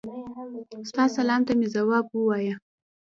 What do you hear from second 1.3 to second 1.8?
ته مي